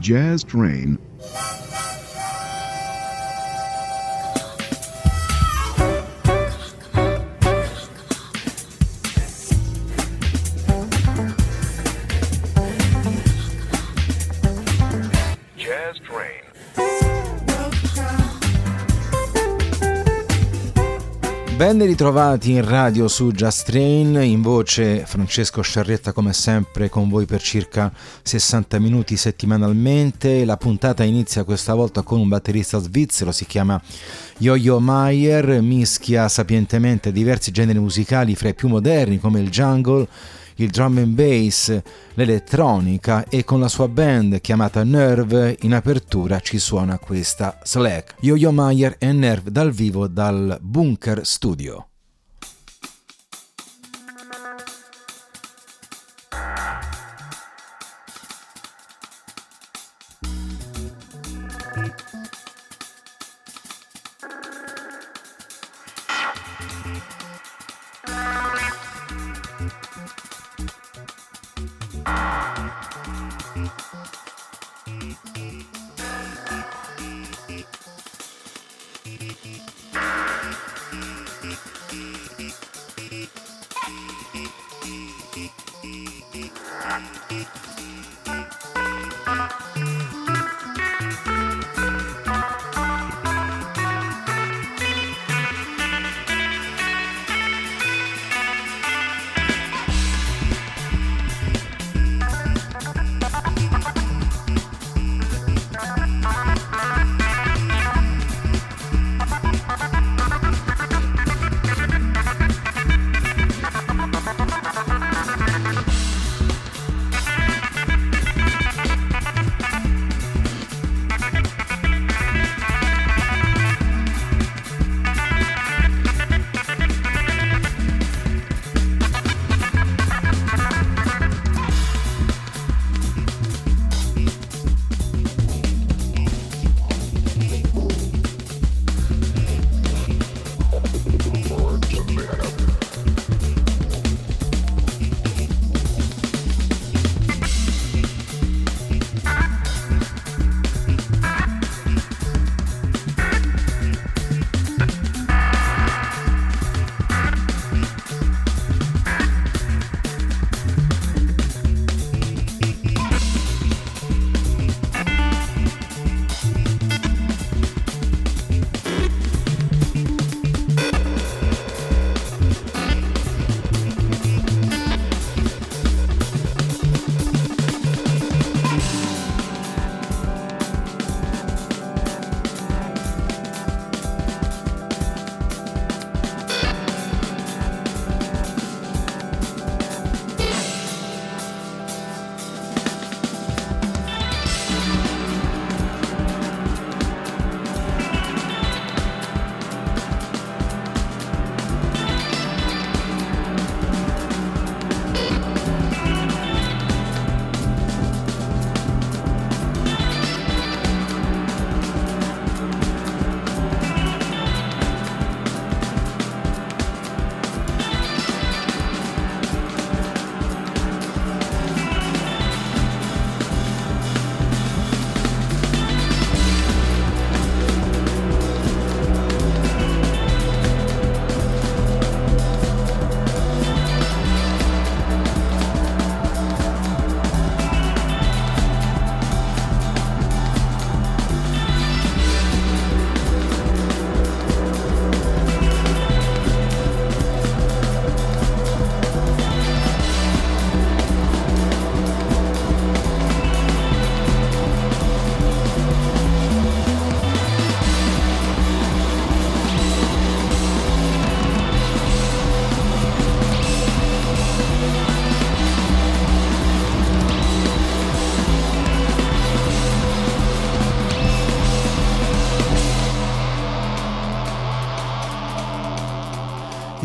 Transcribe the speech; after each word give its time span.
Jazz 0.00 0.44
Train 0.44 0.96
Ben 21.68 21.84
ritrovati 21.84 22.52
in 22.52 22.66
radio 22.66 23.08
su 23.08 23.30
Just 23.30 23.66
Train, 23.66 24.18
in 24.22 24.40
voce 24.40 25.04
Francesco 25.04 25.60
Sciarretta 25.60 26.12
come 26.12 26.32
sempre 26.32 26.88
con 26.88 27.10
voi 27.10 27.26
per 27.26 27.42
circa 27.42 27.92
60 28.22 28.78
minuti 28.78 29.18
settimanalmente. 29.18 30.46
La 30.46 30.56
puntata 30.56 31.04
inizia 31.04 31.44
questa 31.44 31.74
volta 31.74 32.00
con 32.00 32.20
un 32.20 32.28
batterista 32.28 32.78
svizzero, 32.78 33.32
si 33.32 33.44
chiama 33.44 33.78
Yo-Yo 34.38 34.80
Mayer, 34.80 35.60
mischia 35.60 36.26
sapientemente 36.28 37.12
diversi 37.12 37.50
generi 37.50 37.78
musicali 37.78 38.34
fra 38.34 38.48
i 38.48 38.54
più 38.54 38.68
moderni 38.68 39.20
come 39.20 39.40
il 39.40 39.50
jungle, 39.50 40.08
il 40.58 40.70
drum 40.70 40.98
and 40.98 41.14
bass, 41.14 41.80
l'elettronica 42.14 43.24
e 43.28 43.44
con 43.44 43.60
la 43.60 43.68
sua 43.68 43.88
band 43.88 44.40
chiamata 44.40 44.82
Nerve 44.84 45.56
in 45.62 45.74
apertura 45.74 46.40
ci 46.40 46.58
suona 46.58 46.98
questa 46.98 47.58
Slack. 47.62 48.14
Yo-Yo 48.20 48.52
Mayer 48.52 48.96
e 48.98 49.12
Nerve 49.12 49.50
dal 49.50 49.70
vivo 49.70 50.06
dal 50.06 50.58
Bunker 50.60 51.26
Studio. 51.26 51.87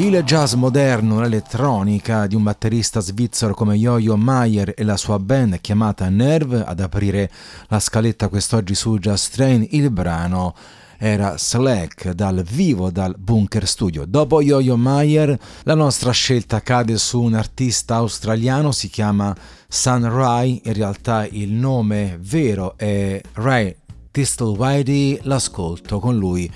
Il 0.03 0.21
jazz 0.25 0.53
moderno, 0.55 1.21
l'elettronica 1.21 2.27
di 2.27 2.35
un 2.35 2.44
batterista 2.44 3.00
svizzero 3.00 3.53
come 3.53 3.77
Yo-Yo 3.77 4.17
Mayer 4.17 4.73
e 4.75 4.83
la 4.83 4.97
sua 4.97 5.17
band 5.17 5.61
chiamata 5.61 6.09
Nerve 6.09 6.61
ad 6.61 6.81
aprire 6.81 7.31
la 7.69 7.79
scaletta 7.79 8.27
quest'oggi 8.27 8.75
su 8.75 8.97
Just 8.97 9.33
Train, 9.33 9.65
il 9.69 9.89
brano 9.91 10.53
era 10.97 11.38
Slack 11.38 12.11
dal 12.11 12.44
vivo 12.44 12.91
dal 12.91 13.15
Bunker 13.17 13.65
Studio. 13.65 14.03
Dopo 14.05 14.41
Yo-Yo 14.41 14.75
Meyer 14.75 15.39
la 15.63 15.73
nostra 15.73 16.11
scelta 16.11 16.59
cade 16.59 16.97
su 16.97 17.21
un 17.21 17.35
artista 17.35 17.95
australiano, 17.95 18.73
si 18.73 18.89
chiama 18.89 19.33
Sun 19.69 20.13
Rai, 20.13 20.63
in 20.65 20.73
realtà 20.73 21.25
il 21.31 21.53
nome 21.53 22.19
vero 22.19 22.73
è 22.75 23.21
Ray 23.35 23.73
Tistlewhitey, 24.11 25.21
l'ascolto 25.23 26.00
con 26.00 26.17
lui 26.17 26.51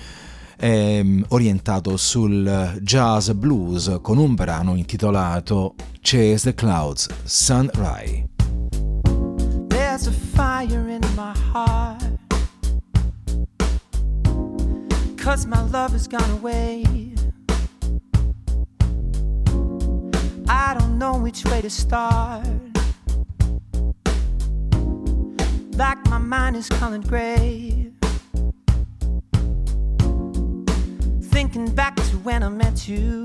mm, 0.60 1.22
orientato 1.28 1.96
sul 1.96 2.78
jazz 2.82 3.30
blues 3.32 3.98
con 4.02 4.18
un 4.18 4.34
brano 4.34 4.74
intitolato 4.74 5.74
Chase 6.00 6.50
the 6.50 6.54
Clouds, 6.54 7.08
Sun 7.24 7.70
Rai. 7.74 8.26
There's 9.68 10.06
a 10.06 10.12
fire 10.12 10.88
in 10.88 11.00
my 11.14 11.34
heart. 11.52 12.02
Cause 15.16 15.46
my 15.46 15.60
love 15.70 15.92
has 15.92 16.06
gone 16.06 16.30
away. 16.30 16.84
I 20.48 20.74
don't 20.78 20.98
know 20.98 21.18
which 21.18 21.44
way 21.44 21.60
to 21.60 21.68
start. 21.68 22.46
Like 25.76 25.98
my 26.08 26.18
mind 26.18 26.56
is 26.56 26.68
colored 26.68 27.06
gray 27.06 27.87
Thinking 31.38 31.72
back 31.72 31.94
to 31.94 32.16
when 32.26 32.42
I 32.42 32.48
met 32.48 32.88
you 32.88 33.24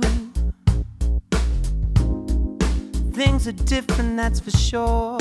Things 3.11 3.47
are 3.47 3.53
different, 3.53 4.17
that's 4.17 4.39
for 4.39 4.51
sure 4.51 5.17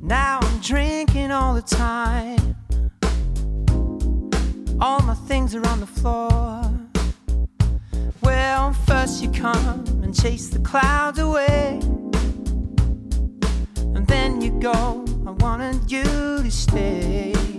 Now 0.00 0.38
I'm 0.40 0.60
drinking 0.60 1.32
all 1.32 1.54
the 1.54 1.62
time. 1.62 2.54
All 4.80 5.00
my 5.00 5.14
things 5.26 5.56
are 5.56 5.66
on 5.66 5.80
the 5.80 5.88
floor. 5.88 6.70
Well, 8.22 8.72
first 8.86 9.24
you 9.24 9.30
come 9.32 9.84
and 10.04 10.14
chase 10.14 10.50
the 10.50 10.60
clouds 10.60 11.18
away. 11.18 11.80
And 13.96 14.06
then 14.06 14.40
you 14.40 14.52
go, 14.60 15.04
I 15.26 15.32
wanted 15.32 15.90
you 15.90 16.04
to 16.04 16.50
stay. 16.52 17.51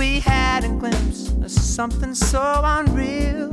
We 0.00 0.20
had 0.20 0.64
a 0.64 0.68
glimpse 0.68 1.28
of 1.28 1.50
something 1.50 2.14
so 2.14 2.62
unreal. 2.64 3.50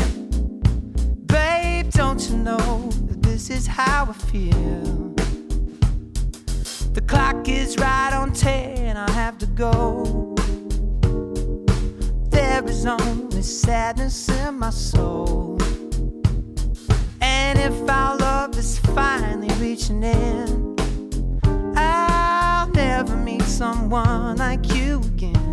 Babe, 1.25 1.89
don't 1.91 2.21
you 2.29 2.37
know 2.37 2.89
that 3.07 3.21
this 3.21 3.49
is 3.49 3.67
how 3.67 4.05
I 4.09 4.13
feel? 4.13 5.13
The 6.93 7.03
clock 7.05 7.49
is 7.49 7.75
right 7.77 8.13
on 8.13 8.31
ten, 8.31 8.95
I 8.95 9.11
have 9.11 9.37
to 9.39 9.45
go. 9.45 10.35
There 12.29 12.63
is 12.65 12.85
only 12.85 13.41
sadness 13.41 14.29
in 14.29 14.57
my 14.59 14.69
soul. 14.69 15.57
And 17.19 17.59
if 17.59 17.89
our 17.89 18.15
love 18.15 18.57
is 18.57 18.79
finally 18.95 19.53
reaching 19.59 20.01
in, 20.01 20.77
I'll 21.75 22.69
never 22.69 23.17
meet 23.17 23.43
someone 23.43 24.37
like 24.37 24.73
you 24.73 24.99
again. 24.99 25.46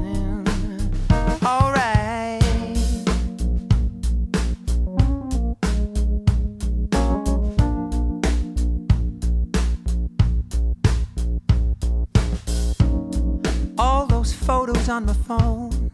On 14.95 15.07
my 15.07 15.13
phone. 15.13 15.91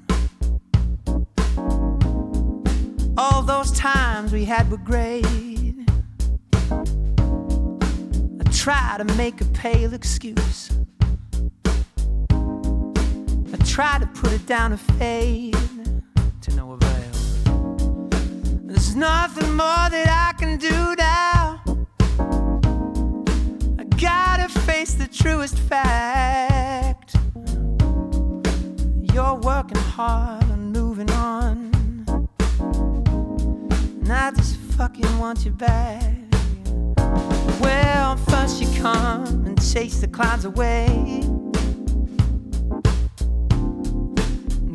All 3.16 3.40
those 3.40 3.72
times 3.72 4.30
we 4.30 4.44
had 4.44 4.70
were 4.70 4.76
great. 4.76 5.24
I 8.40 8.44
try 8.52 8.96
to 8.98 9.04
make 9.16 9.40
a 9.40 9.46
pale 9.46 9.94
excuse. 9.94 10.70
I 12.30 13.56
try 13.64 13.98
to 13.98 14.06
put 14.08 14.32
it 14.32 14.44
down 14.44 14.72
to 14.72 14.76
fade 14.76 15.56
to 16.42 16.54
no 16.54 16.72
avail. 16.72 17.12
There's 18.64 18.94
nothing 18.94 19.48
more 19.56 19.86
that 19.96 20.08
I 20.28 20.34
can 20.38 20.58
do 20.58 20.94
now. 20.98 21.62
I 23.78 23.84
gotta 23.96 24.50
face 24.66 24.92
the 24.92 25.08
truest 25.10 25.58
fact. 25.58 26.49
You're 29.20 29.34
working 29.34 29.76
hard 29.76 30.42
and 30.44 30.72
moving 30.72 31.10
on. 31.10 31.70
And 34.00 34.10
I 34.10 34.30
just 34.30 34.56
fucking 34.78 35.18
want 35.18 35.44
you 35.44 35.50
back. 35.50 36.02
Well, 37.60 38.16
first 38.16 38.62
you 38.62 38.80
come 38.80 39.44
and 39.44 39.60
chase 39.60 40.00
the 40.00 40.08
clouds 40.08 40.46
away. 40.46 40.86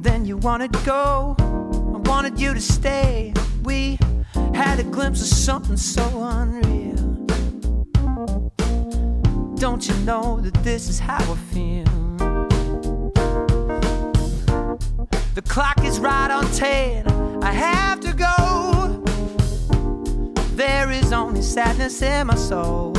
Then 0.03 0.25
you 0.25 0.37
wanted 0.37 0.73
to 0.73 0.79
go. 0.85 1.35
I 1.39 2.07
wanted 2.07 2.39
you 2.39 2.53
to 2.53 2.61
stay. 2.61 3.33
We 3.63 3.97
had 4.53 4.79
a 4.79 4.83
glimpse 4.83 5.21
of 5.21 5.27
something 5.27 5.75
so 5.75 6.03
unreal. 6.21 6.93
Don't 9.55 9.87
you 9.87 9.95
know 10.05 10.39
that 10.41 10.53
this 10.63 10.87
is 10.87 10.99
how 10.99 11.17
I 11.17 11.35
feel? 11.51 11.94
The 15.35 15.41
clock 15.41 15.83
is 15.83 15.99
right 15.99 16.31
on 16.31 16.49
10. 16.51 17.43
I 17.43 17.51
have 17.51 17.99
to 17.99 18.13
go. 18.13 19.03
There 20.55 20.89
is 20.89 21.11
only 21.11 21.41
sadness 21.41 22.01
in 22.01 22.27
my 22.27 22.35
soul. 22.35 22.95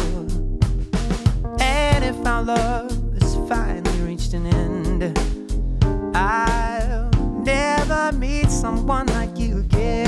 And 1.59 2.05
if 2.05 2.27
our 2.27 2.43
love 2.43 2.91
has 3.21 3.37
finally 3.49 4.00
reached 4.03 4.35
an 4.35 4.49
end, 4.49 5.19
I'll 6.15 7.09
never 7.43 8.12
meet 8.12 8.50
someone 8.50 9.06
like 9.06 9.38
you 9.38 9.61
again. 9.61 10.06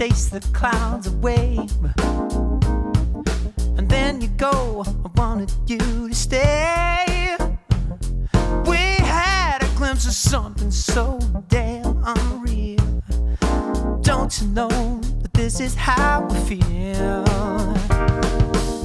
Chase 0.00 0.30
the 0.30 0.40
clouds 0.54 1.08
away. 1.08 1.58
And 3.76 3.86
then 3.86 4.22
you 4.22 4.28
go, 4.28 4.82
I 4.86 5.20
wanted 5.20 5.52
you 5.66 6.08
to 6.08 6.14
stay. 6.14 7.36
We 8.64 8.78
had 9.04 9.58
a 9.62 9.68
glimpse 9.76 10.06
of 10.06 10.14
something 10.14 10.70
so 10.70 11.18
damn 11.48 12.02
unreal. 12.02 13.02
Don't 14.00 14.40
you 14.40 14.46
know 14.46 14.70
that 15.20 15.34
this 15.34 15.60
is 15.60 15.74
how 15.74 16.26
we 16.30 16.36
feel? 16.48 17.24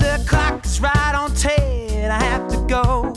The 0.03 0.21
clock 0.27 0.65
is 0.65 0.81
right 0.81 1.15
on 1.15 1.33
10, 1.33 2.11
I 2.11 2.21
have 2.25 2.45
to 2.49 2.57
go. 2.67 3.13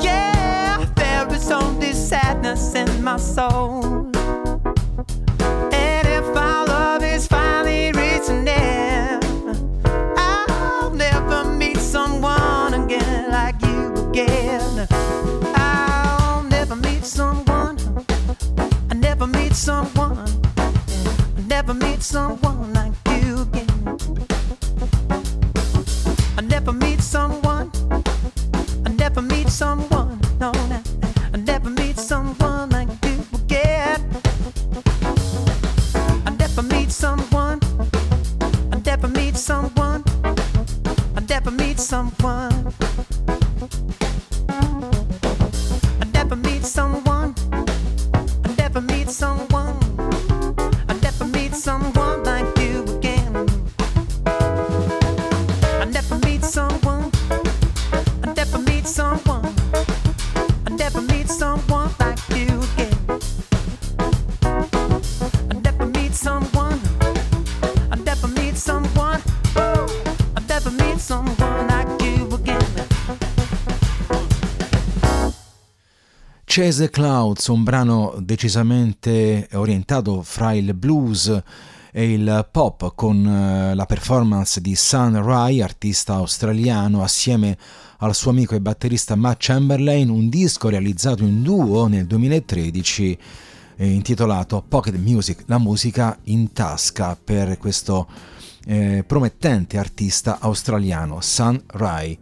Yeah, 0.00 0.88
there 0.94 1.26
is 1.34 1.50
only 1.50 1.92
sadness 1.92 2.76
in 2.76 3.02
my 3.02 3.16
soul. 3.16 4.12
never 21.58 21.74
meet 21.74 22.00
someone 22.04 22.72
like 22.72 22.92
you 23.20 23.40
again. 23.40 23.98
I 26.36 26.40
never 26.42 26.72
meet 26.72 27.00
someone. 27.00 27.68
I 28.86 28.90
never 28.90 29.20
meet 29.20 29.48
someone. 29.48 29.87
Chase 76.60 76.90
Clouds, 76.90 77.46
un 77.46 77.62
brano 77.62 78.16
decisamente 78.18 79.48
orientato 79.52 80.22
fra 80.22 80.54
il 80.54 80.74
blues 80.74 81.42
e 81.92 82.12
il 82.12 82.48
pop 82.50 82.96
con 82.96 83.24
eh, 83.24 83.76
la 83.76 83.86
performance 83.86 84.60
di 84.60 84.74
Sun 84.74 85.22
Rai, 85.22 85.62
artista 85.62 86.14
australiano, 86.14 87.04
assieme 87.04 87.56
al 87.98 88.12
suo 88.12 88.32
amico 88.32 88.56
e 88.56 88.60
batterista 88.60 89.14
Matt 89.14 89.36
Chamberlain, 89.38 90.10
un 90.10 90.28
disco 90.28 90.68
realizzato 90.68 91.22
in 91.22 91.44
duo 91.44 91.86
nel 91.86 92.06
2013 92.06 93.18
eh, 93.76 93.88
intitolato 93.88 94.60
Pocket 94.66 94.96
Music, 94.96 95.44
la 95.46 95.58
musica 95.58 96.18
in 96.24 96.52
tasca 96.52 97.16
per 97.22 97.56
questo 97.56 98.08
eh, 98.66 99.04
promettente 99.06 99.78
artista 99.78 100.38
australiano 100.40 101.20
Sun 101.20 101.62
Rai. 101.66 102.18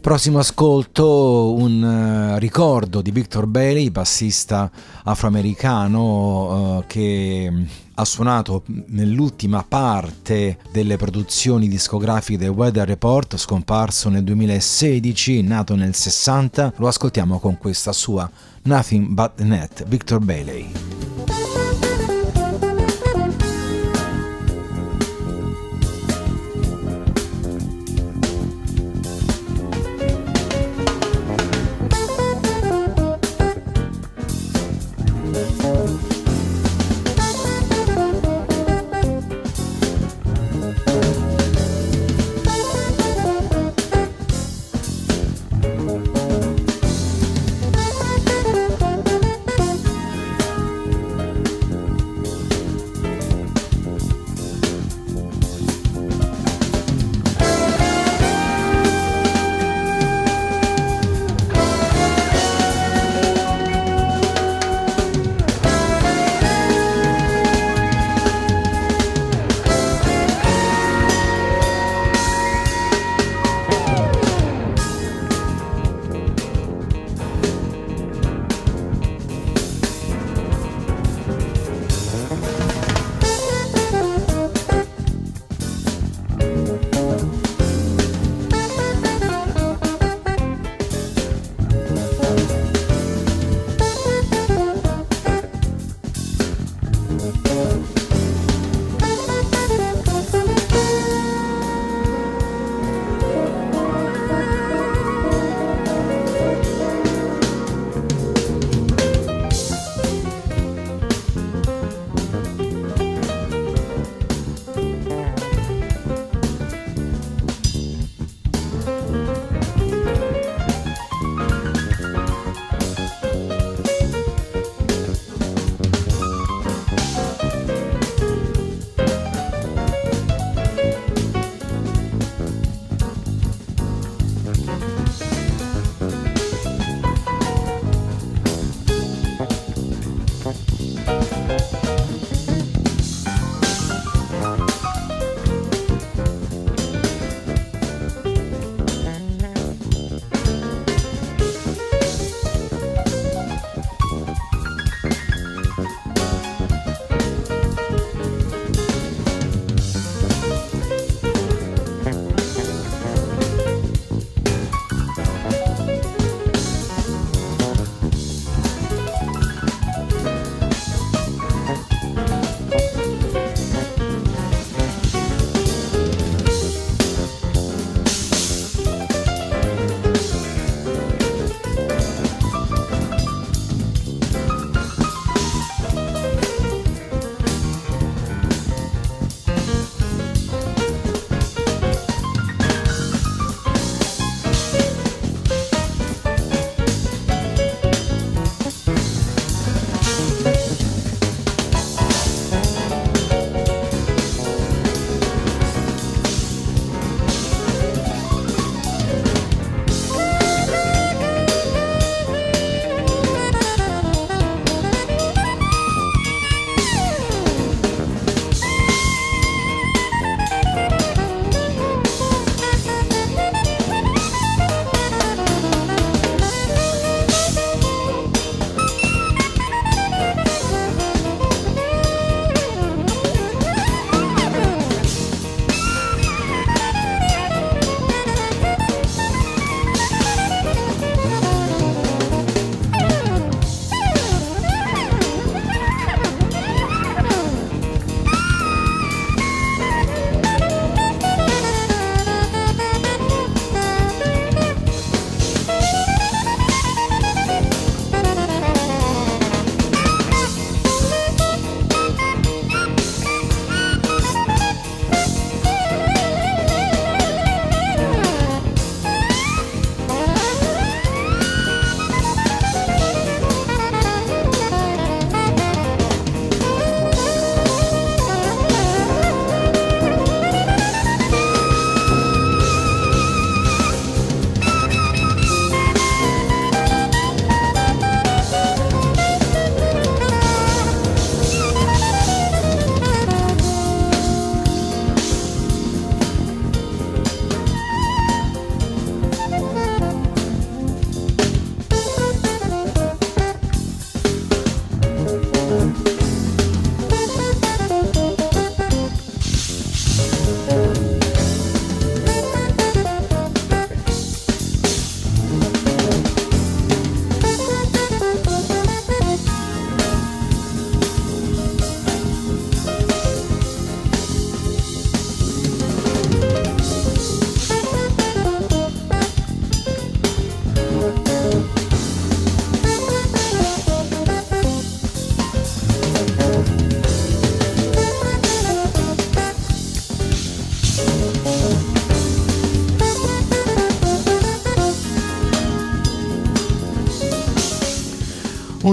Prossimo 0.00 0.38
ascolto 0.38 1.52
un 1.52 1.82
uh, 2.34 2.38
ricordo 2.38 3.02
di 3.02 3.10
Victor 3.10 3.46
Bailey, 3.46 3.90
bassista 3.90 4.70
afroamericano 5.04 6.78
uh, 6.78 6.84
che 6.86 7.52
ha 7.92 8.04
suonato 8.06 8.62
nell'ultima 8.86 9.62
parte 9.62 10.56
delle 10.72 10.96
produzioni 10.96 11.68
discografiche 11.68 12.38
del 12.38 12.48
Weather 12.48 12.88
Report, 12.88 13.36
scomparso 13.36 14.08
nel 14.08 14.24
2016, 14.24 15.42
nato 15.42 15.74
nel 15.74 15.94
60. 15.94 16.72
Lo 16.76 16.88
ascoltiamo 16.88 17.38
con 17.38 17.58
questa 17.58 17.92
sua 17.92 18.28
Nothing 18.62 19.08
But 19.08 19.42
Net, 19.42 19.86
Victor 19.86 20.18
Bailey. 20.20 20.99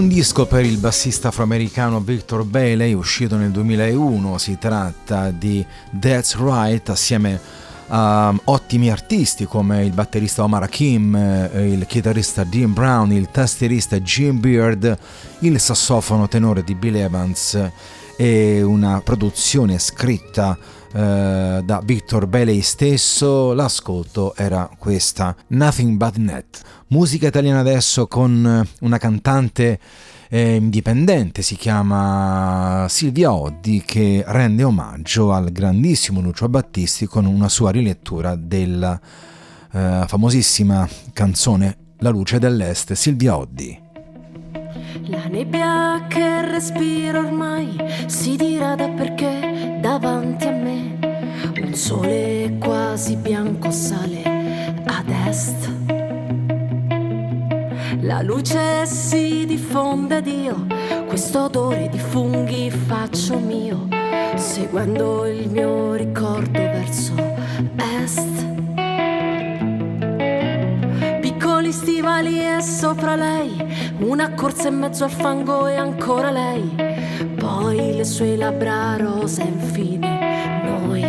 Un 0.07 0.13
disco 0.13 0.45
per 0.45 0.63
il 0.63 0.77
bassista 0.77 1.27
afroamericano 1.27 1.99
Victor 1.99 2.45
Bailey 2.45 2.93
uscito 2.93 3.35
nel 3.35 3.51
2001, 3.51 4.37
si 4.37 4.57
tratta 4.57 5.31
di 5.31 5.63
That's 5.99 6.37
Right 6.37 6.87
assieme 6.87 7.37
a 7.87 8.33
ottimi 8.45 8.89
artisti 8.89 9.43
come 9.43 9.83
il 9.83 9.91
batterista 9.91 10.43
Omar 10.43 10.63
Hakim, 10.63 11.13
eh, 11.13 11.71
il 11.73 11.86
chitarrista 11.86 12.45
Dean 12.45 12.71
Brown, 12.71 13.12
il 13.12 13.27
tastierista 13.32 13.99
Jim 13.99 14.39
Beard, 14.39 14.97
il 15.39 15.60
sassofono 15.60 16.29
tenore 16.29 16.63
di 16.63 16.73
Bill 16.73 16.95
Evans 16.95 17.69
e 18.15 18.62
una 18.63 19.01
produzione 19.03 19.77
scritta 19.77 20.58
eh, 20.93 21.62
da 21.63 21.82
Victor 21.84 22.28
Bailey 22.28 22.62
stesso, 22.62 23.54
l'ascolto 23.54 24.36
era 24.36 24.69
questa, 24.78 25.36
Nothing 25.47 25.97
But 25.97 26.15
Net. 26.15 26.62
Musica 26.88 27.28
italiana 27.28 27.60
adesso 27.60 28.08
con 28.08 28.67
una 28.80 28.97
cantante 28.97 29.80
eh, 30.30 30.56
indipendente, 30.56 31.41
si 31.41 31.56
chiama 31.56 32.86
Silvia 32.89 33.34
Oddi, 33.34 33.84
che 33.86 34.23
rende 34.28 34.63
omaggio 34.63 35.34
al 35.34 35.52
grandissimo 35.52 36.21
Lucio 36.21 36.50
Battisti 36.50 37.06
con 37.06 37.26
una 37.26 37.50
sua 37.50 37.71
rilettura 37.71 38.36
della 38.36 39.00
eh, 39.71 40.04
famosissima 40.08 40.88
canzone 41.13 41.78
La 42.00 42.10
luce 42.10 42.39
dell'est, 42.39 42.93
Silvia 42.93 43.38
Oddi. 43.38 43.86
La 45.10 45.26
nebbia 45.28 46.06
che 46.08 46.50
respiro 46.50 47.19
ormai 47.19 47.78
si 48.08 48.36
dirada 48.36 48.89
perché 48.89 49.46
davanti 49.79 50.47
a 50.47 50.51
me 50.51 50.97
un 51.61 51.73
sole 51.73 52.55
quasi 52.59 53.15
bianco 53.15 53.71
sale 53.71 54.23
ad 54.85 55.09
est. 55.27 55.69
La 58.01 58.21
luce 58.21 58.85
si 58.85 59.45
diffonde 59.45 60.17
ed 60.17 60.27
io 60.27 60.65
questo 61.07 61.45
odore 61.45 61.89
di 61.89 61.99
funghi 61.99 62.69
faccio 62.69 63.37
mio, 63.39 63.87
seguendo 64.35 65.25
il 65.25 65.49
mio 65.49 65.93
ricordo 65.95 66.59
verso 66.59 67.13
est. 68.01 68.45
Piccoli 71.21 71.71
stivali 71.71 72.39
e 72.39 72.61
sopra 72.61 73.15
lei, 73.15 73.55
una 73.99 74.33
corsa 74.33 74.67
in 74.67 74.77
mezzo 74.79 75.05
al 75.05 75.11
fango 75.11 75.67
e 75.67 75.75
ancora 75.75 76.29
lei, 76.29 76.87
poi 77.38 77.95
le 77.95 78.04
sue 78.04 78.36
labbra 78.36 78.95
rose 78.97 79.41
e 79.41 79.45
infine 79.45 80.62
noi. 80.63 81.06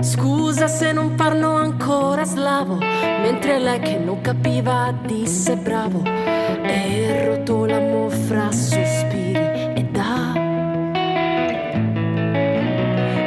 Scusa 0.00 0.68
se 0.68 0.92
non 0.92 1.14
parlo 1.14 1.52
ancora 1.52 2.24
slavo, 2.24 2.76
mentre 2.76 3.58
lei 3.58 3.80
che 3.80 3.98
non 3.98 4.20
capiva 4.20 4.94
disse 5.04 5.56
bravo 5.56 6.02
e 6.04 7.26
rotolamo 7.26 8.08
fra 8.08 8.50
sospiri 8.50 9.72
e 9.74 9.86
da. 9.90 10.32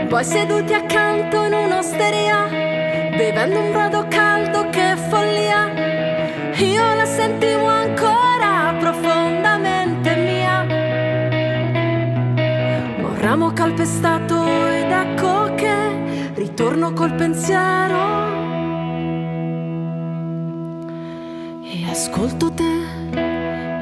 Poi 0.09 0.23
seduti 0.23 0.73
accanto 0.73 1.43
in 1.43 1.53
un'osteria, 1.53 2.47
bevendo 3.15 3.59
un 3.59 3.71
brodo 3.71 4.00
Calpestato 13.53 14.67
ed 14.69 14.89
ecco 14.89 15.53
che 15.53 16.31
ritorno 16.33 16.93
col 16.93 17.13
pensiero 17.13 17.99
e 21.63 21.89
ascolto 21.89 22.51
te, 22.53 22.73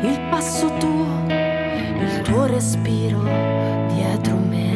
il 0.02 0.20
passo 0.30 0.70
tuo, 0.80 1.06
il 1.28 2.22
tuo 2.24 2.46
respiro 2.48 3.24
dietro 3.94 4.36
me. 4.36 4.68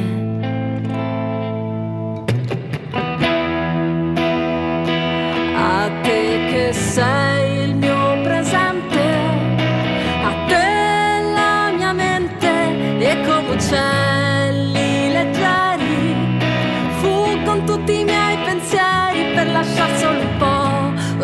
A 5.56 5.90
te 6.02 6.46
che 6.50 6.72
sei 6.72 7.33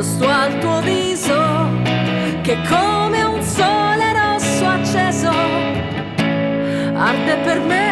sto 0.02 0.28
al 0.28 0.60
tuo 0.60 0.82
viso 0.82 1.38
che 2.42 2.58
come 2.70 3.22
un 3.24 3.42
sole 3.44 4.14
rosso 4.14 4.66
acceso 4.66 5.30
arde 7.00 7.38
per 7.44 7.60
me. 7.60 7.88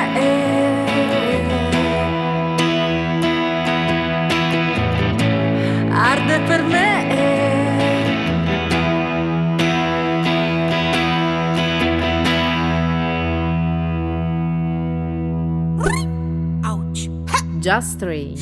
Arde 5.91 6.39
per 6.41 6.63
me. 6.63 6.85
Just 17.59 17.99
Three. 17.99 18.35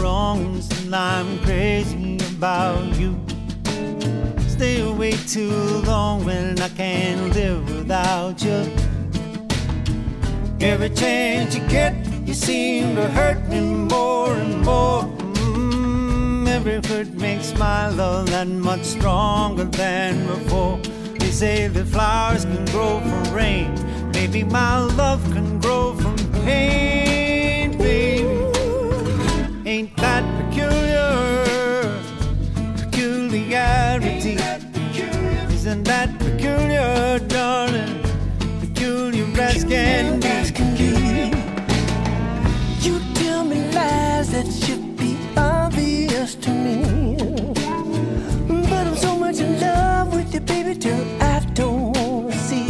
Wrong, 0.00 0.62
and 0.80 0.94
I'm 0.94 1.38
crazy 1.40 2.16
about 2.36 2.96
you. 2.96 3.18
Stay 4.48 4.80
away 4.80 5.12
too 5.12 5.82
long 5.84 6.24
when 6.24 6.58
I 6.60 6.68
can't 6.70 7.34
live 7.34 7.68
without 7.68 8.42
you. 8.42 8.64
Every 10.60 10.90
chance 10.90 11.54
you 11.54 11.62
get, 11.68 11.95
you 12.26 12.34
seem 12.34 12.96
to 12.96 13.08
hurt 13.10 13.48
me 13.48 13.60
more 13.60 14.34
and 14.34 14.60
more. 14.62 15.04
Mm, 15.54 16.48
every 16.48 16.80
hurt 16.88 17.12
makes 17.14 17.56
my 17.56 17.88
love 17.88 18.30
that 18.30 18.48
much 18.48 18.82
stronger 18.82 19.64
than 19.64 20.26
before. 20.26 20.78
They 21.20 21.30
say 21.30 21.68
that 21.68 21.86
flowers 21.86 22.44
can 22.44 22.64
grow 22.66 23.00
from 23.00 23.34
rain. 23.34 23.72
Maybe 24.12 24.42
my 24.42 24.78
love 24.78 25.22
can 25.32 25.60
grow 25.60 25.94
from 25.94 26.16
pain. 26.44 27.80
Ain't 29.64 29.96
that 29.96 30.24
peculiar? 30.40 31.10
Peculiarity. 32.76 34.36
Isn't 35.54 35.84
that 35.84 36.18
peculiar, 36.18 37.20
darling? 37.28 38.02
Peculiar 38.60 39.40
as 39.40 39.64
can 39.64 40.20
be. 40.20 40.36
That 44.36 44.52
should 44.52 44.98
be 44.98 45.16
obvious 45.34 46.34
to 46.34 46.50
me. 46.50 47.16
But 48.68 48.86
I'm 48.86 48.96
so 48.96 49.16
much 49.16 49.38
in 49.40 49.58
love 49.58 50.14
with 50.14 50.34
you, 50.34 50.40
baby, 50.40 50.74
till 50.74 51.04
I 51.22 51.40
don't 51.54 51.96
wanna 51.96 52.32
see 52.48 52.68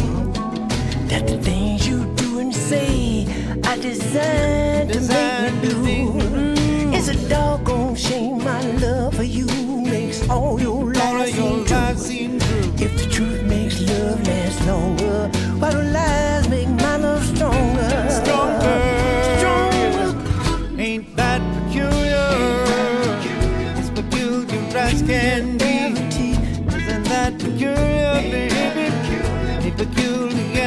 that 1.10 1.26
the 1.26 1.38
things 1.48 1.88
you 1.88 1.98
do 2.14 2.38
and 2.38 2.54
say 2.54 3.26
I 3.64 3.74
designed 3.78 4.92
to 4.92 5.00
make 5.00 5.42
me 5.42 5.68
do. 5.68 5.76
me 5.82 6.96
It's 6.96 7.08
a 7.08 7.16
doggone 7.28 7.96
shame 7.96 8.44
my 8.44 8.60
love 8.84 9.14
for 9.16 9.24
you 9.24 9.46
makes 9.94 10.18
all 10.30 10.60
your 10.60 10.84
All 10.84 11.14
lies 11.18 11.30
of 11.30 11.36
your 11.36 11.48
seem 11.48 11.64
true. 11.66 11.76
lies 11.76 12.06
seem 12.06 12.38
true. 12.38 12.86
If 12.86 12.92
the 13.00 13.06
truth 13.10 13.42
makes 13.42 13.80
love 13.90 14.18
last 14.28 14.58
longer, 14.68 15.20
why 15.58 15.70
do 15.72 15.82
lies 15.82 16.25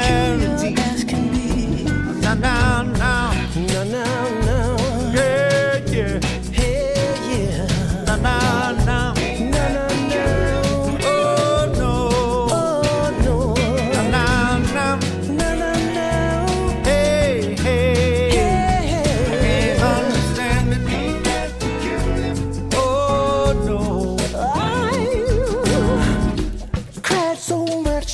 charity. 0.10 0.74
Now, 2.22 2.34
now, 2.34 2.84
now. 2.84 3.32
Yeah, 3.56 3.84
yeah. 5.86 6.20
Hey, 6.52 6.90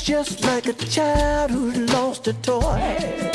just 0.05 0.43
like 0.43 0.67
a 0.67 0.73
child 0.73 1.49
who 1.49 1.64
lost 2.25 2.27
a 2.27 2.33
toy. 2.41 3.31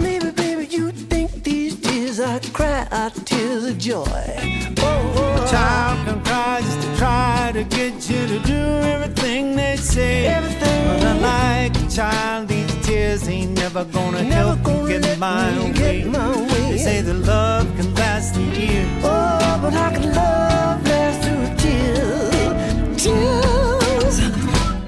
Maybe, 0.00 0.30
baby, 0.30 0.66
you 0.66 0.90
think 0.90 1.30
these 1.42 1.80
tears 1.80 2.20
I 2.20 2.38
cry 2.52 2.86
are 2.90 3.10
tears 3.10 3.64
of 3.64 3.78
joy. 3.78 4.04
Oh, 4.04 5.14
oh, 5.16 5.44
A 5.44 5.48
child 5.50 6.06
can 6.06 6.20
cry 6.24 6.60
just 6.60 6.80
to 6.82 6.96
try 6.96 7.50
to 7.54 7.64
get 7.64 8.08
you 8.10 8.26
to 8.26 8.38
do 8.40 8.54
everything 8.54 9.56
they 9.56 9.76
say. 9.76 10.26
Everything. 10.26 10.86
But 10.88 11.02
unlike 11.04 11.76
a 11.76 11.88
child, 11.88 12.48
these 12.48 12.86
tears 12.86 13.28
ain't 13.28 13.52
never 13.52 13.84
gonna 13.84 14.22
Never 14.22 14.34
help 14.34 14.62
gonna 14.62 14.84
me 14.84 14.98
get 15.00 15.18
my 15.18 15.50
me 15.54 15.64
way. 15.64 15.72
get 15.72 16.06
my 16.06 16.36
way. 16.36 16.46
They 16.72 16.78
say 16.78 17.00
that 17.02 17.14
love 17.14 17.66
can 17.76 17.94
last 17.94 18.36
in 18.36 18.52
years. 18.54 18.88
oh, 19.04 19.58
but 19.62 19.72
how 19.72 19.90
can 19.90 20.04
love 20.14 20.84
last 20.86 21.18
through 21.24 21.56
tears? 21.62 23.02
Tears. 23.02 24.16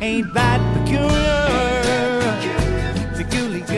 Ain't 0.00 0.33
that 0.35 0.61
peculiar? 0.74 1.23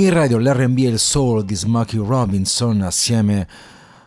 In 0.00 0.14
radio 0.14 0.38
l'R&B 0.38 0.78
e 0.78 0.88
il 0.88 0.98
soul 0.98 1.44
di 1.44 1.54
Smokey 1.54 2.00
Robinson 2.02 2.80
assieme 2.80 3.46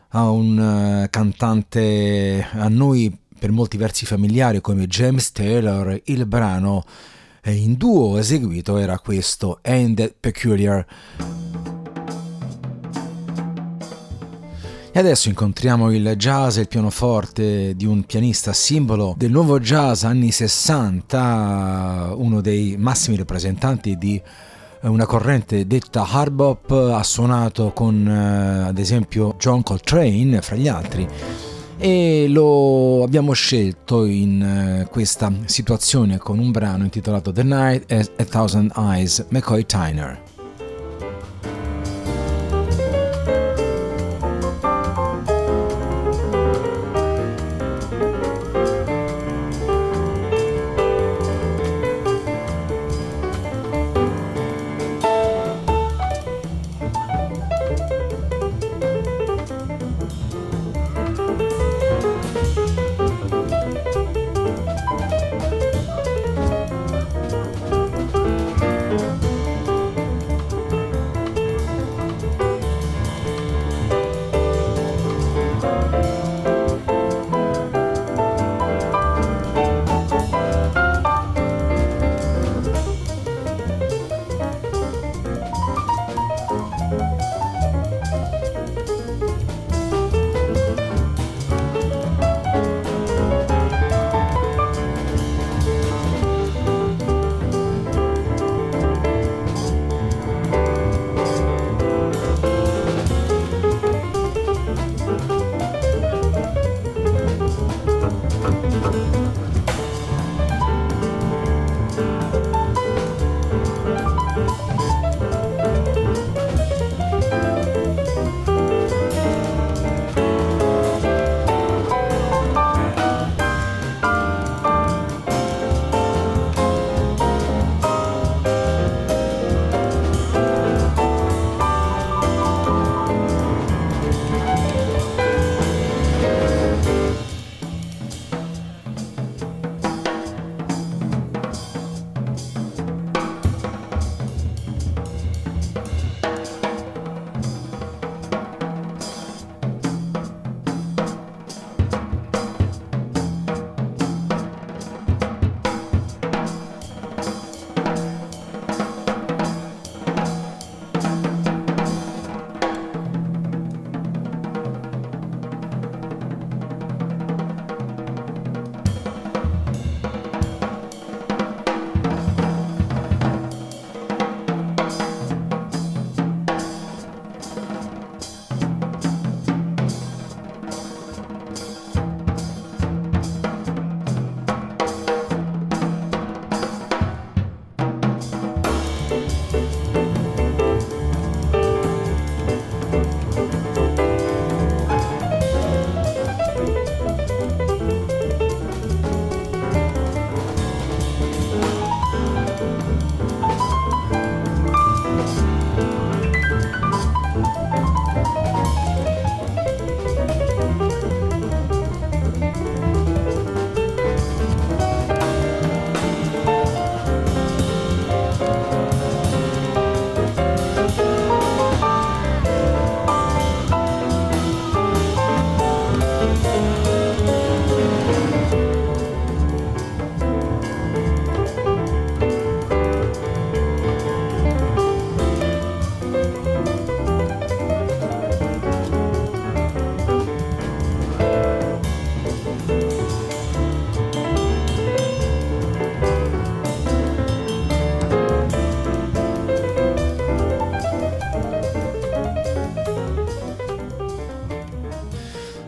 a 0.07 0.27
un 0.31 0.57
eh, 1.03 1.07
cantante 1.11 2.47
a 2.51 2.67
noi 2.67 3.15
per 3.37 3.51
molti 3.51 3.77
versi 3.77 4.07
familiare 4.07 4.59
come 4.59 4.87
James 4.87 5.31
Taylor, 5.31 6.01
il 6.05 6.25
brano 6.25 6.83
in 7.43 7.75
duo 7.75 8.17
eseguito 8.17 8.77
era 8.77 8.97
questo 8.97 9.59
That 9.61 10.15
Peculiar. 10.19 10.83
E 14.91 14.99
adesso 14.99 15.29
incontriamo 15.29 15.91
il 15.91 16.15
jazz 16.17 16.57
e 16.57 16.61
il 16.61 16.67
pianoforte 16.67 17.75
di 17.75 17.85
un 17.85 18.03
pianista 18.05 18.51
simbolo 18.51 19.13
del 19.15 19.29
nuovo 19.29 19.59
jazz 19.59 20.05
anni 20.05 20.31
60, 20.31 22.13
uno 22.15 22.41
dei 22.41 22.77
massimi 22.79 23.15
rappresentanti 23.15 23.95
di 23.95 24.19
una 24.89 25.05
corrente 25.05 25.65
detta 25.65 26.05
hard 26.07 26.33
bop, 26.33 26.71
ha 26.71 27.03
suonato 27.03 27.71
con 27.73 28.07
eh, 28.07 28.67
ad 28.67 28.77
esempio 28.77 29.35
John 29.37 29.63
Coltrane 29.63 30.41
fra 30.41 30.55
gli 30.55 30.67
altri 30.67 31.07
e 31.77 32.27
lo 32.29 33.03
abbiamo 33.03 33.33
scelto 33.33 34.05
in 34.05 34.41
eh, 34.41 34.87
questa 34.89 35.31
situazione 35.45 36.17
con 36.17 36.39
un 36.39 36.51
brano 36.51 36.83
intitolato 36.83 37.31
The 37.31 37.43
Night 37.43 37.91
as 37.91 38.11
a 38.17 38.23
Thousand 38.23 38.71
Eyes, 38.75 39.25
McCoy 39.29 39.65
Tyner. 39.65 40.32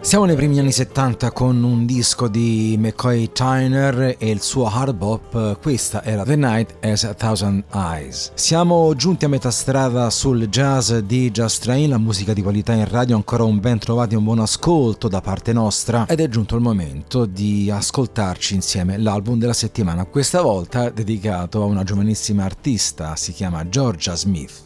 Siamo 0.06 0.26
nei 0.26 0.36
primi 0.36 0.60
anni 0.60 0.72
70 0.72 1.32
con 1.32 1.64
un 1.64 1.88
disco 1.88 2.28
di 2.28 2.76
McCoy 2.78 3.32
Tyner 3.32 4.18
e 4.20 4.30
il 4.30 4.40
suo 4.40 4.68
hard 4.68 4.96
bop, 4.96 5.60
questa 5.60 6.04
era 6.04 6.24
The 6.24 6.36
Night 6.36 6.76
Has 6.86 7.04
a 7.06 7.16
Thousand 7.16 7.64
Eyes. 7.74 8.32
Siamo 8.36 8.94
giunti 8.94 9.26
a 9.26 9.30
metà 9.30 9.50
strada 9.50 10.12
sul 10.12 10.48
jazz 10.48 10.94
di 10.94 11.32
Just 11.32 11.64
Train, 11.64 11.90
la 11.90 11.98
musica 11.98 12.34
di 12.34 12.44
qualità 12.44 12.74
in 12.74 12.88
radio, 12.88 13.16
ancora 13.16 13.46
un 13.46 13.60
ben 13.60 13.80
trovato 13.80 14.14
e 14.14 14.18
un 14.18 14.26
buon 14.26 14.42
ascolto 14.42 15.08
da 15.08 15.22
parte 15.22 15.54
nostra 15.54 16.06
ed 16.06 16.20
è 16.20 16.30
giunto 16.30 16.56
il 16.56 16.62
momento 16.62 17.26
di 17.26 17.72
ascoltarci 17.72 18.54
insieme 18.54 19.00
l'album 19.00 19.40
della 19.40 19.54
settimana, 19.54 20.06
questa 20.06 20.44
volta 20.44 20.92
dedicato 20.92 21.64
a 21.64 21.66
una 21.66 21.84
giovanissima 21.84 22.44
artista, 22.44 23.16
si 23.16 23.32
chiama 23.32 23.68
Georgia 23.70 24.16
Smith. 24.16 24.65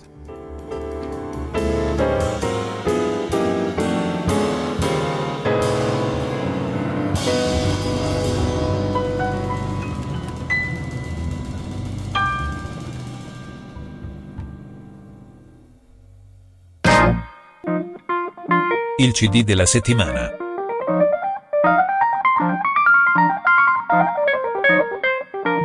Il 19.02 19.14
CD 19.14 19.46
della 19.46 19.66
settimana. 19.66 20.30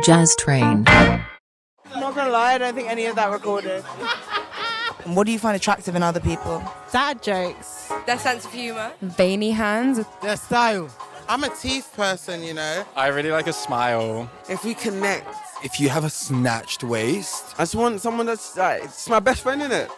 Jazz 0.05 0.33
Train. 0.35 0.85
I'm 0.87 1.99
not 1.99 2.15
gonna 2.15 2.29
lie, 2.29 2.53
I 2.53 2.57
don't 2.57 2.73
think 2.73 2.89
any 2.89 3.07
of 3.07 3.17
that 3.17 3.29
recorded. 3.31 3.83
what 5.03 5.25
do 5.25 5.33
you 5.33 5.39
find 5.39 5.53
attractive 5.53 5.97
in 5.97 6.01
other 6.01 6.21
people? 6.21 6.63
Dad 6.93 7.21
jokes. 7.21 7.91
Their 8.05 8.19
sense 8.19 8.45
of 8.45 8.53
humour. 8.53 8.93
Veiny 9.01 9.51
hands. 9.51 9.99
Their 10.21 10.37
style. 10.37 10.89
I'm 11.27 11.43
a 11.43 11.49
teeth 11.49 11.91
person, 11.93 12.41
you 12.41 12.53
know. 12.53 12.85
I 12.95 13.07
really 13.07 13.31
like 13.31 13.47
a 13.47 13.53
smile. 13.53 14.31
If 14.47 14.63
we 14.63 14.75
connect. 14.75 15.27
If 15.61 15.81
you 15.81 15.89
have 15.89 16.05
a 16.05 16.09
snatched 16.09 16.85
waist. 16.85 17.53
I 17.57 17.63
just 17.63 17.75
want 17.75 17.99
someone 17.99 18.27
that's 18.27 18.55
like, 18.55 18.85
it's 18.85 19.09
my 19.09 19.19
best 19.19 19.41
friend 19.41 19.61
in 19.61 19.73
it. 19.73 19.89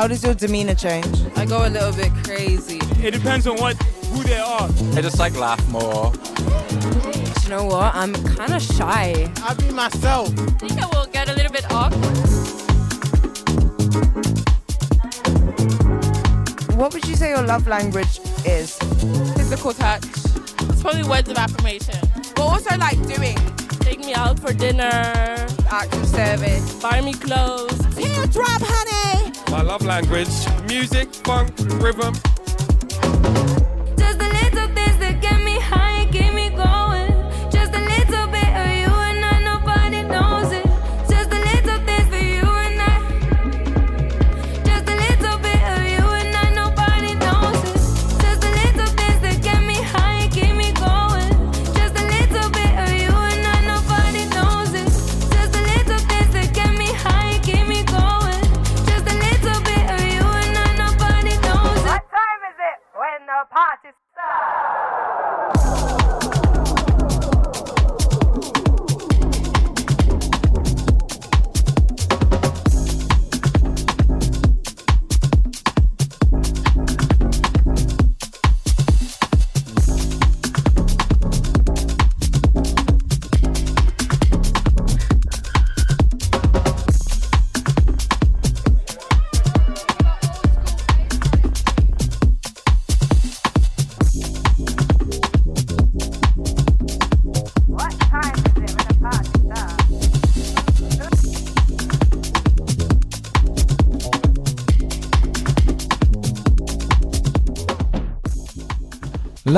How 0.00 0.06
does 0.06 0.24
your 0.24 0.32
demeanor 0.32 0.74
change? 0.74 1.14
I 1.36 1.44
go 1.44 1.66
a 1.66 1.68
little 1.68 1.92
bit 1.92 2.10
crazy. 2.24 2.78
It 3.06 3.10
depends 3.10 3.46
on 3.46 3.58
what 3.58 3.76
who 4.12 4.22
they 4.22 4.38
are. 4.38 4.66
I 4.96 5.02
just 5.02 5.18
like 5.18 5.36
laugh 5.36 5.60
more. 5.68 6.10
You 7.42 7.50
know 7.50 7.66
what? 7.66 7.94
I'm 7.94 8.14
kind 8.34 8.54
of 8.54 8.62
shy. 8.62 9.30
I'll 9.42 9.54
be 9.56 9.70
myself. 9.70 10.30
I 10.30 10.68
think 10.68 10.82
I 10.82 10.86
will 10.86 11.04
get 11.12 11.28
a 11.28 11.34
little 11.34 11.52
bit 11.52 11.70
awkward. 11.70 12.16
What 16.78 16.94
would 16.94 17.06
you 17.06 17.14
say 17.14 17.28
your 17.28 17.42
love 17.42 17.66
language 17.66 18.20
is? 18.46 18.78
Physical 19.36 19.74
touch. 19.74 20.06
It's 20.06 20.80
probably 20.80 21.04
words 21.04 21.28
of 21.28 21.36
affirmation. 21.36 22.00
But 22.34 22.40
also 22.40 22.74
like 22.78 22.96
doing 23.06 23.36
Take 23.80 24.00
me 24.00 24.14
out 24.14 24.38
for 24.38 24.54
dinner. 24.54 24.86
acts 25.68 25.94
of 25.94 26.06
service. 26.06 26.74
Buy 26.80 27.02
me 27.02 27.12
clothes. 27.12 27.78
Teardrop, 27.96 28.62
honey! 28.64 29.09
My 29.50 29.62
love 29.62 29.84
language: 29.84 30.28
music, 30.68 31.12
funk, 31.12 31.50
rhythm. 31.82 32.14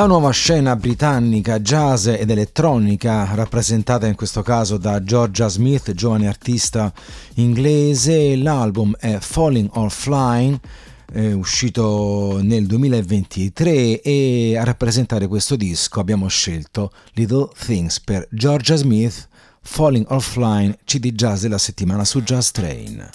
La 0.02 0.08
nuova 0.08 0.32
scena 0.32 0.74
britannica 0.74 1.60
jazz 1.60 2.08
ed 2.08 2.28
elettronica, 2.28 3.36
rappresentata 3.36 4.08
in 4.08 4.16
questo 4.16 4.42
caso 4.42 4.76
da 4.76 5.00
Georgia 5.04 5.46
Smith, 5.46 5.92
giovane 5.92 6.26
artista 6.26 6.92
inglese, 7.34 8.34
l'album 8.34 8.96
è 8.98 9.18
Falling 9.20 9.68
or 9.74 9.92
Flying, 9.92 10.58
eh, 11.12 11.32
uscito 11.34 12.40
nel 12.42 12.66
2023 12.66 14.00
e 14.00 14.56
a 14.58 14.64
rappresentare 14.64 15.28
questo 15.28 15.54
disco 15.54 16.00
abbiamo 16.00 16.26
scelto 16.26 16.90
Little 17.12 17.50
Things 17.56 18.00
per 18.00 18.26
Georgia 18.32 18.74
Smith, 18.74 19.28
Falling 19.60 20.06
or 20.08 20.20
Flying, 20.20 20.78
CD 20.84 21.12
Jazz 21.12 21.42
della 21.42 21.58
settimana 21.58 22.04
su 22.04 22.20
Jazz 22.22 22.50
Train. 22.50 23.08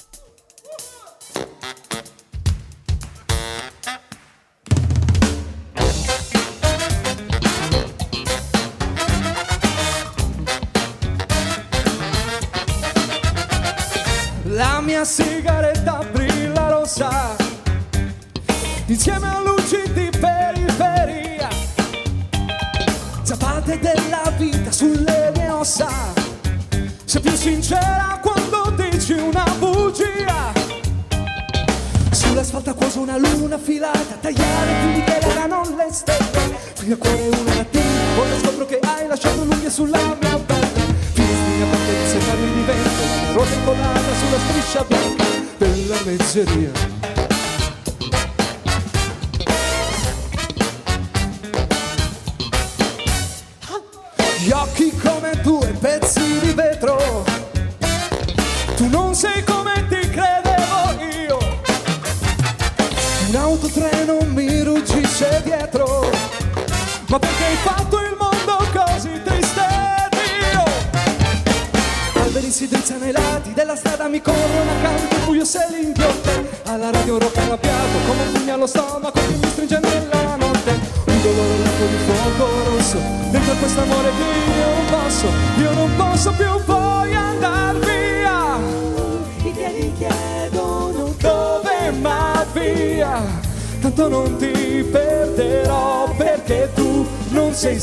city 46.45 46.96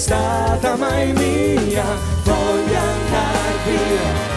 stata 0.04 0.76
mai 0.76 1.12
mia, 1.14 1.84
voglio 2.24 2.76
andare 2.76 3.54
via 3.64 4.32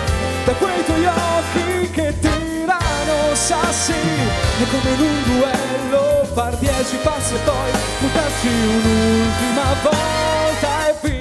da 0.46 0.54
quei 0.54 0.82
tuoi 0.86 1.06
occhi 1.06 1.90
che 1.92 2.14
tirano 2.22 3.34
sassi 3.34 3.92
e 3.92 4.66
come 4.72 4.90
in 4.96 5.02
un 5.02 5.24
duello 5.26 6.26
far 6.34 6.56
dieci 6.56 6.96
passi 7.04 7.34
e 7.34 7.40
poi 7.40 7.72
buttarci 8.00 8.48
un'ultima 8.48 9.76
volta 9.84 10.88
e 10.88 10.96
via. 11.02 11.17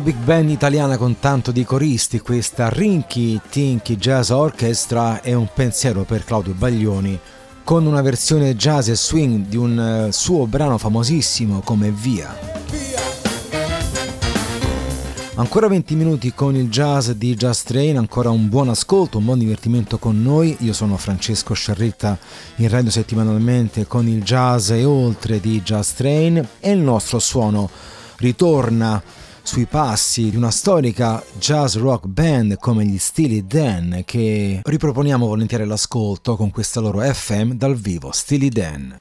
big 0.00 0.16
band 0.16 0.50
italiana 0.50 0.96
con 0.96 1.18
tanto 1.18 1.52
di 1.52 1.64
coristi, 1.64 2.20
questa 2.20 2.68
Rinky 2.68 3.40
Tinky 3.48 3.96
Jazz 3.96 4.30
Orchestra 4.30 5.20
è 5.20 5.32
un 5.32 5.48
pensiero 5.52 6.04
per 6.04 6.24
Claudio 6.24 6.54
Baglioni, 6.54 7.18
con 7.62 7.86
una 7.86 8.00
versione 8.00 8.56
jazz 8.56 8.88
e 8.88 8.96
swing 8.96 9.46
di 9.46 9.56
un 9.56 10.06
eh, 10.08 10.12
suo 10.12 10.46
brano 10.46 10.78
famosissimo 10.78 11.60
come 11.60 11.90
Via. 11.90 12.36
Ancora 15.34 15.68
20 15.68 15.94
minuti 15.94 16.34
con 16.34 16.54
il 16.56 16.68
jazz 16.68 17.10
di 17.10 17.34
Jazz 17.34 17.62
Train, 17.62 17.96
ancora 17.96 18.30
un 18.30 18.48
buon 18.48 18.68
ascolto, 18.68 19.18
un 19.18 19.24
buon 19.24 19.38
divertimento 19.38 19.98
con 19.98 20.22
noi. 20.22 20.56
Io 20.60 20.72
sono 20.72 20.96
Francesco 20.96 21.54
Sciarretta 21.54 22.18
in 22.56 22.68
radio 22.68 22.90
settimanalmente 22.90 23.86
con 23.86 24.06
il 24.06 24.22
jazz 24.22 24.70
e 24.70 24.84
oltre 24.84 25.40
di 25.40 25.62
Jazz 25.62 25.92
Train 25.92 26.46
e 26.60 26.70
il 26.70 26.80
nostro 26.80 27.18
suono 27.18 27.70
ritorna 28.16 29.02
sui 29.50 29.66
passi 29.66 30.30
di 30.30 30.36
una 30.36 30.52
storica 30.52 31.20
jazz 31.36 31.74
rock 31.74 32.06
band 32.06 32.56
come 32.58 32.84
gli 32.84 32.98
Steely 32.98 33.44
Dan 33.48 34.02
che 34.04 34.60
riproponiamo 34.62 35.26
volentieri 35.26 35.64
all'ascolto 35.64 36.36
con 36.36 36.52
questa 36.52 36.78
loro 36.78 37.00
FM 37.00 37.54
dal 37.54 37.74
vivo, 37.74 38.12
Steely 38.12 38.48
Dan. 38.48 38.96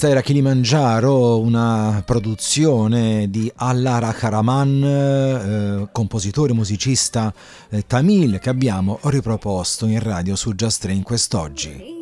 Questa 0.00 0.16
era 0.16 0.26
Kilimanjaro, 0.26 1.40
una 1.40 2.02
produzione 2.06 3.28
di 3.28 3.52
Allara 3.56 4.10
Karaman, 4.12 4.82
eh, 4.82 5.88
compositore 5.92 6.52
e 6.52 6.54
musicista 6.54 7.30
eh, 7.68 7.86
tamil 7.86 8.38
che 8.38 8.48
abbiamo 8.48 8.98
riproposto 9.02 9.84
in 9.84 10.00
radio 10.00 10.36
su 10.36 10.54
Just 10.54 10.80
Train 10.80 11.02
quest'oggi. 11.02 11.98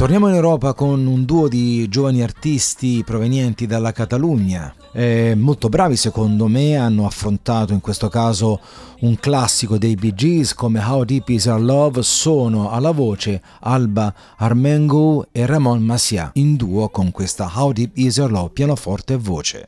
Torniamo 0.00 0.28
in 0.28 0.34
Europa 0.34 0.72
con 0.72 1.06
un 1.06 1.26
duo 1.26 1.46
di 1.46 1.86
giovani 1.90 2.22
artisti 2.22 3.02
provenienti 3.04 3.66
dalla 3.66 3.92
Catalogna. 3.92 4.74
Eh, 4.92 5.34
molto 5.36 5.68
bravi 5.68 5.94
secondo 5.94 6.46
me, 6.46 6.74
hanno 6.74 7.04
affrontato 7.04 7.74
in 7.74 7.82
questo 7.82 8.08
caso 8.08 8.60
un 9.00 9.16
classico 9.16 9.76
dei 9.76 9.96
Bee 9.96 10.14
Gees 10.14 10.54
come 10.54 10.80
How 10.82 11.04
Deep 11.04 11.28
Is 11.28 11.44
Our 11.44 11.60
Love, 11.60 12.02
sono 12.02 12.70
alla 12.70 12.92
voce 12.92 13.42
Alba 13.60 14.14
Armengo 14.38 15.26
e 15.32 15.44
Ramon 15.44 15.82
Masia 15.82 16.30
in 16.36 16.56
duo 16.56 16.88
con 16.88 17.10
questa 17.10 17.50
How 17.54 17.70
Deep 17.70 17.90
Is 17.98 18.16
Our 18.16 18.30
Love, 18.30 18.50
pianoforte 18.54 19.12
e 19.12 19.18
voce. 19.18 19.66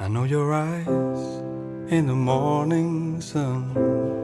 I 0.00 0.06
know 0.06 0.24
your 0.24 0.50
eyes 0.54 1.42
in 1.90 2.06
the 2.06 2.14
morning 2.14 3.20
sun. 3.20 4.23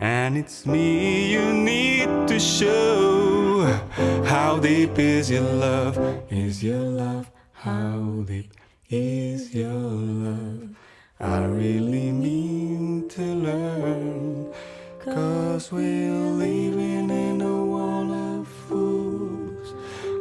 and 0.00 0.36
it's 0.36 0.66
me 0.66 1.32
you 1.32 1.52
need 1.52 2.28
to 2.28 2.38
show. 2.38 3.64
How 4.24 4.58
deep 4.58 4.98
is 4.98 5.30
your 5.30 5.42
love? 5.42 5.98
Is 6.30 6.62
your 6.62 6.80
love? 6.80 7.30
How 7.52 8.24
deep 8.26 8.52
is 8.90 9.54
your 9.54 9.72
love? 9.72 10.68
I 11.18 11.44
really 11.44 12.12
mean 12.12 13.08
to 13.10 13.22
learn. 13.22 14.52
Cause 15.00 15.70
we're 15.70 16.12
living 16.12 17.10
in 17.10 17.40
a 17.40 17.64
wall 17.64 18.12
of 18.12 18.48
fools, 18.48 19.72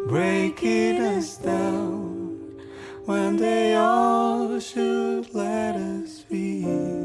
breaking 0.07 1.01
us 1.01 1.37
down 1.37 2.61
when 3.05 3.35
they 3.35 3.75
all 3.75 4.59
should 4.59 5.33
let 5.33 5.75
us 5.75 6.21
be. 6.29 7.04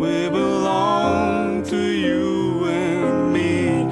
We 0.00 0.30
belong 0.30 1.62
to 1.64 1.76
you 1.76 2.64
and 2.64 3.34
me. 3.34 3.84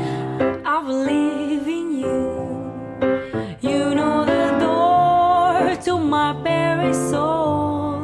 I 0.65 0.83
believe 0.83 1.69
in 1.69 1.99
you. 1.99 3.61
You 3.61 3.95
know 3.95 4.25
the 4.25 4.57
door 4.59 5.77
to 5.85 5.99
my 5.99 6.33
very 6.43 6.95
soul. 6.95 8.01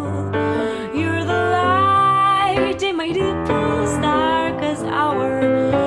You're 0.95 1.25
the 1.25 1.43
light 1.59 2.83
in 2.83 2.97
my 2.99 3.11
deepest, 3.11 4.03
darkest 4.03 4.85
hour. 4.85 5.84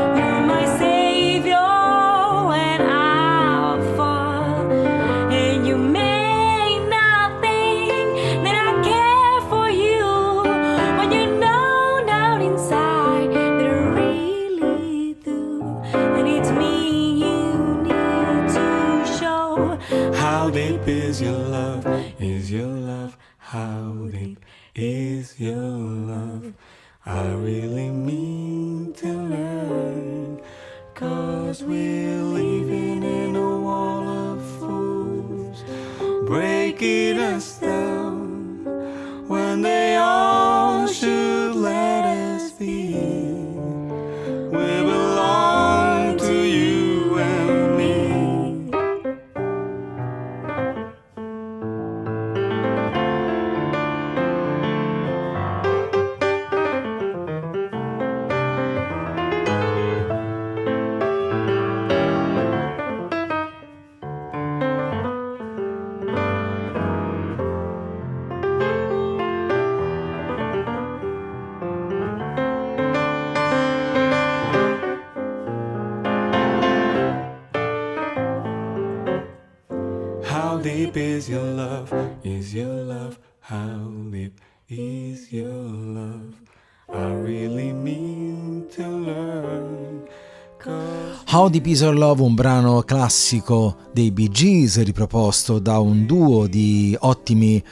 How 91.37 91.49
Deep 91.49 91.67
Is 91.67 91.81
Our 91.81 91.95
Love, 91.95 92.23
un 92.23 92.33
brano 92.33 92.81
classico 92.81 93.89
dei 93.93 94.09
Bee 94.09 94.27
Gees 94.27 94.81
riproposto 94.81 95.59
da 95.59 95.77
un 95.77 96.07
duo 96.07 96.47
di 96.47 96.97
ottimi 96.99 97.63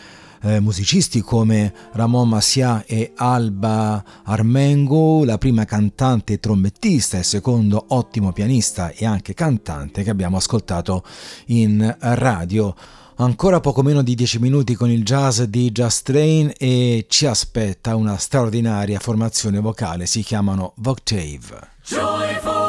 eh, 0.44 0.60
musicisti 0.60 1.22
come 1.22 1.74
Ramon 1.94 2.30
Masia 2.30 2.86
e 2.86 3.14
Alba 3.16 4.04
Armengo, 4.24 5.26
la 5.26 5.40
prima 5.40 5.66
cantante 5.66 6.34
e 6.34 6.40
trombettista 6.40 7.18
e 7.18 7.24
secondo 7.24 7.86
ottimo 7.88 8.32
pianista 8.34 8.92
e 8.92 9.04
anche 9.04 9.34
cantante 9.34 10.04
che 10.04 10.12
abbiamo 10.12 10.38
ascoltato 10.38 11.04
in 11.48 11.98
radio. 12.00 12.76
Ancora 13.16 13.62
poco 13.62 13.82
meno 13.82 14.04
di 14.04 14.14
10 14.14 14.38
minuti 14.38 14.76
con 14.76 14.92
il 14.92 15.04
jazz 15.04 15.42
di 15.42 15.72
Just 15.72 16.06
Train 16.06 16.54
e 16.56 17.08
ci 17.10 17.26
aspetta 17.26 17.96
una 17.96 18.18
straordinaria 18.18 19.00
formazione 19.00 19.60
vocale, 19.60 20.06
si 20.06 20.22
chiamano 20.22 20.74
Voctave. 20.76 21.74
Joyful 21.84 22.65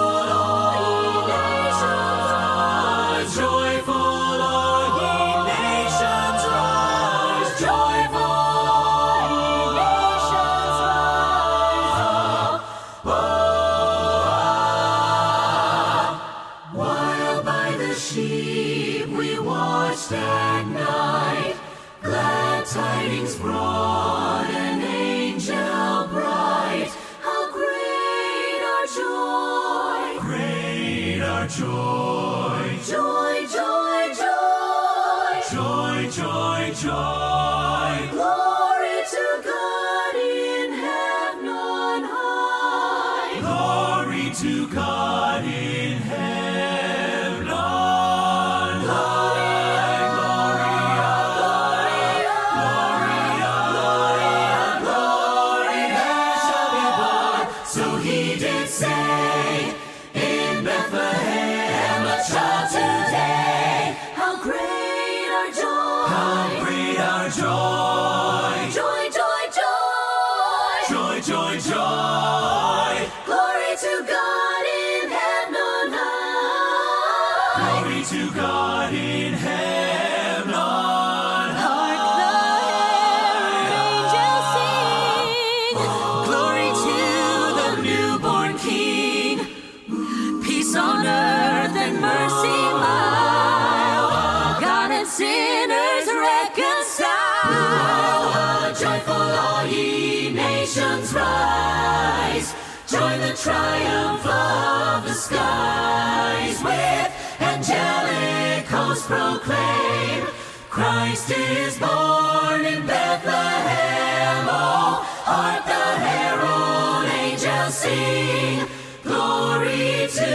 ye 99.71 100.31
nations, 100.33 101.13
rise. 101.15 102.55
Join 102.89 103.21
the 103.21 103.35
triumph 103.35 104.25
of 104.25 105.05
the 105.05 105.15
skies. 105.15 106.63
With 106.63 107.13
angelic 107.41 108.67
hosts 108.67 109.07
proclaim, 109.07 110.27
Christ 110.71 111.31
is 111.31 111.79
born 111.79 112.65
in 112.65 112.87
Bethlehem. 112.87 114.47
Oh, 114.49 115.05
hark 115.25 115.65
the 115.65 115.87
herald 116.07 117.07
angels 117.23 117.75
sing. 117.75 118.69
Glory 119.03 120.09
to 120.19 120.31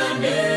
the 0.00 0.10
new, 0.24 0.53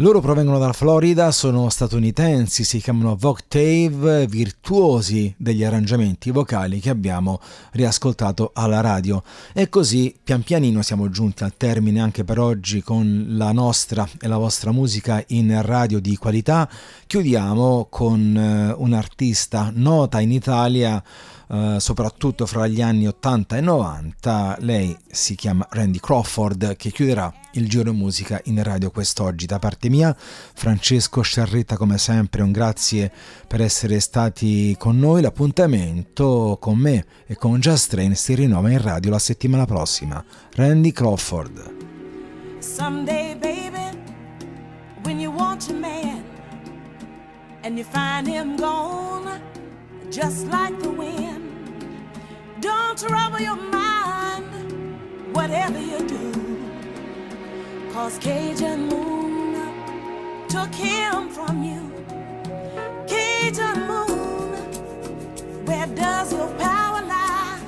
Loro 0.00 0.22
provengono 0.22 0.58
dalla 0.58 0.72
Florida, 0.72 1.30
sono 1.30 1.68
statunitensi, 1.68 2.64
si 2.64 2.80
chiamano 2.80 3.16
Voctave, 3.16 4.26
virtuosi 4.26 5.34
degli 5.36 5.62
arrangiamenti 5.62 6.30
vocali 6.30 6.80
che 6.80 6.88
abbiamo 6.88 7.38
riascoltato 7.72 8.52
alla 8.54 8.80
radio. 8.80 9.22
E 9.52 9.68
così 9.68 10.16
pian 10.24 10.42
pianino 10.42 10.80
siamo 10.80 11.10
giunti 11.10 11.44
al 11.44 11.54
termine 11.54 12.00
anche 12.00 12.24
per 12.24 12.38
oggi 12.38 12.80
con 12.80 13.26
la 13.28 13.52
nostra 13.52 14.08
e 14.18 14.26
la 14.26 14.38
vostra 14.38 14.72
musica 14.72 15.22
in 15.28 15.60
radio 15.60 16.00
di 16.00 16.16
qualità. 16.16 16.66
Chiudiamo 17.06 17.88
con 17.90 18.34
eh, 18.34 18.72
un'artista 18.78 19.70
nota 19.74 20.18
in 20.20 20.32
Italia 20.32 21.04
eh, 21.52 21.76
soprattutto 21.80 22.46
fra 22.46 22.68
gli 22.68 22.80
anni 22.80 23.08
80 23.08 23.56
e 23.56 23.60
90. 23.60 24.56
Lei 24.60 24.96
si 25.10 25.34
chiama 25.34 25.66
Randy 25.70 25.98
Crawford 25.98 26.76
che 26.76 26.90
chiuderà 26.90 27.32
il 27.54 27.68
giro 27.68 27.92
musica 27.92 28.40
in 28.44 28.62
radio 28.62 28.90
quest'oggi. 28.92 29.46
Da 29.46 29.58
parte 29.58 29.88
mia, 29.88 30.16
Francesco 30.16 31.22
Sciarretta, 31.22 31.76
come 31.76 31.98
sempre, 31.98 32.42
un 32.42 32.52
grazie 32.52 33.10
per 33.48 33.60
essere 33.60 33.98
stati 33.98 34.76
con 34.78 34.98
noi. 34.98 35.22
L'appuntamento 35.22 36.56
con 36.60 36.78
me 36.78 37.04
e 37.26 37.34
con 37.34 37.58
Just 37.58 37.90
Train 37.90 38.14
si 38.14 38.34
rinnova 38.34 38.70
in 38.70 38.80
radio 38.80 39.10
la 39.10 39.18
settimana 39.18 39.64
prossima. 39.64 40.24
Randy 40.54 40.92
Crawford. 40.92 41.74
Someday, 42.60 43.34
baby, 43.34 43.98
when 45.04 45.18
you 45.18 45.32
want 45.32 45.66
your 45.68 45.80
man 45.80 46.22
and 47.64 47.76
you 47.76 47.84
find 47.90 48.28
him 48.28 48.56
gone, 48.56 49.40
just 50.10 50.46
like 50.46 50.78
the 50.80 50.90
wind, 50.90 51.19
don't 52.96 53.08
trouble 53.08 53.38
your 53.38 53.56
mind, 53.56 55.32
whatever 55.32 55.78
you 55.78 55.98
do. 56.08 56.32
Cause 57.92 58.18
Cajun 58.18 58.88
Moon 58.88 60.48
took 60.48 60.74
him 60.74 61.28
from 61.28 61.62
you. 61.62 61.82
Cajun 63.06 63.86
Moon, 63.86 64.52
where 65.66 65.86
does 65.86 66.32
your 66.32 66.48
power 66.58 67.02
lie 67.06 67.60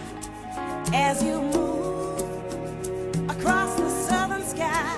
as 0.92 1.22
you 1.22 1.40
move 1.40 2.20
across 3.30 3.76
the 3.76 3.88
southern 3.88 4.44
sky? 4.44 4.96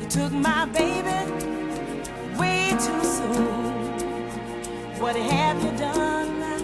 You 0.00 0.08
took 0.08 0.32
my 0.32 0.66
baby 0.66 1.32
way 2.38 2.70
too 2.72 3.02
soon. 3.02 3.72
What 5.00 5.16
have 5.16 5.64
you 5.64 5.78
done, 5.78 6.60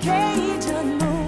Cajun 0.00 0.98
Moon? 0.98 1.21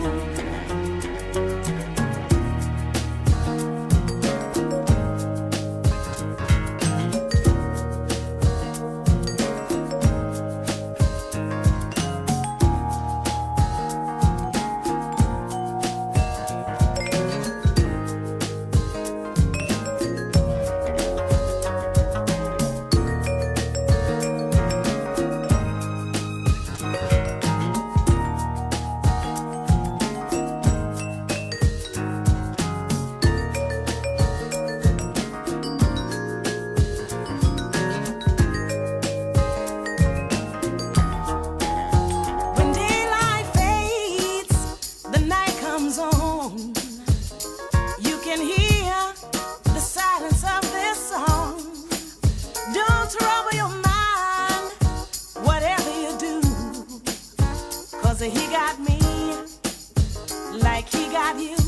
like 60.75 60.89
he 60.93 61.07
got 61.13 61.41
you. 61.41 61.64